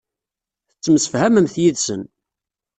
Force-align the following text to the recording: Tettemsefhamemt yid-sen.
Tettemsefhamemt 0.69 1.55
yid-sen. 1.61 2.03